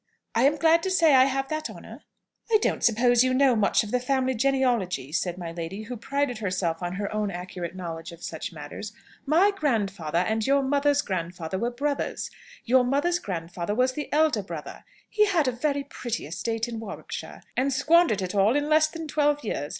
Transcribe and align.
"I 0.33 0.45
am 0.45 0.57
glad 0.57 0.81
to 0.81 0.89
say 0.89 1.13
I 1.13 1.25
have 1.25 1.47
that 1.49 1.69
honour." 1.69 2.01
"I 2.51 2.57
don't 2.59 2.83
suppose 2.83 3.23
you 3.23 3.35
know 3.35 3.55
much 3.55 3.83
of 3.83 3.91
the 3.91 3.99
family 3.99 4.33
genealogy," 4.33 5.11
said 5.11 5.37
my 5.37 5.51
lady, 5.51 5.83
who 5.83 5.95
prided 5.95 6.39
herself 6.39 6.81
on 6.81 6.93
her 6.93 7.13
own 7.13 7.29
accurate 7.29 7.75
knowledge 7.75 8.11
of 8.11 8.23
such 8.23 8.51
matters. 8.51 8.93
"My 9.27 9.51
grandfather 9.55 10.17
and 10.17 10.47
your 10.47 10.63
mother's 10.63 11.03
grandfather 11.03 11.59
were 11.59 11.69
brothers. 11.69 12.31
Your 12.65 12.83
mother's 12.83 13.19
grandfather 13.19 13.75
was 13.75 13.93
the 13.93 14.11
elder 14.11 14.41
brother. 14.41 14.85
He 15.07 15.27
had 15.27 15.47
a 15.47 15.51
very 15.51 15.83
pretty 15.83 16.25
estate 16.25 16.67
in 16.67 16.79
Warwickshire, 16.79 17.43
and 17.55 17.71
squandered 17.71 18.23
it 18.23 18.33
all 18.33 18.55
in 18.55 18.67
less 18.67 18.87
than 18.87 19.07
twelve 19.07 19.43
years. 19.43 19.69